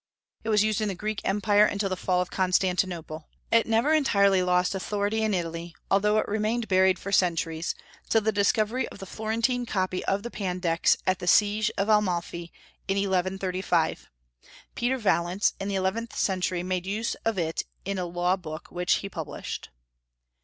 It 0.43 0.49
was 0.49 0.63
used 0.63 0.81
in 0.81 0.87
the 0.87 0.95
Greek 0.95 1.21
empire 1.23 1.63
until 1.63 1.87
the 1.89 1.95
fall 1.95 2.21
of 2.23 2.31
Constantinople. 2.31 3.29
It 3.51 3.67
never 3.67 3.93
entirely 3.93 4.41
lost 4.41 4.73
authority 4.73 5.21
in 5.21 5.31
Italy, 5.35 5.75
although 5.91 6.17
it 6.17 6.27
remained 6.27 6.67
buried 6.67 6.97
for 6.97 7.11
centuries, 7.11 7.75
till 8.09 8.21
the 8.21 8.31
discovery 8.31 8.89
of 8.89 8.97
the 8.97 9.05
Florentine 9.05 9.67
copy 9.67 10.03
of 10.05 10.23
the 10.23 10.31
Pandects 10.31 10.97
at 11.05 11.19
the 11.19 11.27
siege 11.27 11.69
of 11.77 11.87
Amalfi 11.87 12.51
in 12.87 12.95
1135. 12.97 14.09
Peter 14.73 14.97
Valence, 14.97 15.53
in 15.59 15.67
the 15.67 15.75
eleventh 15.75 16.15
century, 16.17 16.63
made 16.63 16.87
use 16.87 17.13
of 17.23 17.37
it 17.37 17.65
in 17.85 17.99
a 17.99 18.05
law 18.07 18.35
book 18.35 18.69
which 18.71 18.91
he 19.05 19.07
published. 19.07 19.69